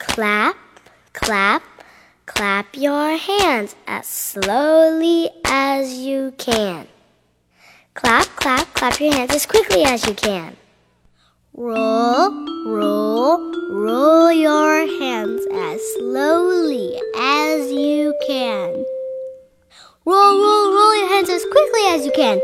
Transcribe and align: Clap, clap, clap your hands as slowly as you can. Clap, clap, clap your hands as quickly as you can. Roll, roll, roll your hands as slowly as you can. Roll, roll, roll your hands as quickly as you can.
Clap, 0.00 0.56
clap, 1.12 1.62
clap 2.24 2.74
your 2.74 3.18
hands 3.18 3.76
as 3.86 4.06
slowly 4.06 5.28
as 5.44 5.98
you 5.98 6.32
can. 6.38 6.88
Clap, 7.92 8.24
clap, 8.34 8.72
clap 8.72 8.98
your 8.98 9.12
hands 9.12 9.34
as 9.34 9.44
quickly 9.44 9.84
as 9.84 10.06
you 10.06 10.14
can. 10.14 10.56
Roll, 11.52 12.30
roll, 12.66 13.52
roll 13.72 14.32
your 14.32 14.86
hands 15.00 15.46
as 15.52 15.80
slowly 15.98 16.98
as 17.18 17.70
you 17.70 18.14
can. 18.26 18.86
Roll, 20.06 20.40
roll, 20.40 20.72
roll 20.72 20.96
your 20.96 21.08
hands 21.10 21.28
as 21.28 21.44
quickly 21.44 21.82
as 21.88 22.06
you 22.06 22.12
can. 22.12 22.40